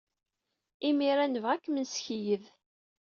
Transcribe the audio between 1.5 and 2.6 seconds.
ad kem-nessekyed.